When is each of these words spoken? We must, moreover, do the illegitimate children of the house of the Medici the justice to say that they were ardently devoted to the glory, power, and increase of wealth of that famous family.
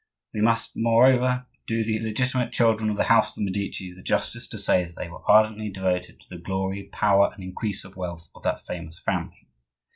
We 0.33 0.41
must, 0.41 0.71
moreover, 0.75 1.45
do 1.67 1.83
the 1.83 1.97
illegitimate 1.97 2.51
children 2.51 2.89
of 2.89 2.97
the 2.97 3.03
house 3.03 3.29
of 3.29 3.35
the 3.35 3.43
Medici 3.45 3.93
the 3.93 4.01
justice 4.01 4.47
to 4.47 4.57
say 4.57 4.83
that 4.83 4.95
they 4.95 5.07
were 5.07 5.21
ardently 5.29 5.69
devoted 5.69 6.19
to 6.21 6.27
the 6.27 6.39
glory, 6.41 6.89
power, 6.91 7.31
and 7.31 7.43
increase 7.43 7.85
of 7.85 7.95
wealth 7.95 8.27
of 8.33 8.41
that 8.41 8.65
famous 8.65 8.97
family. 8.97 9.47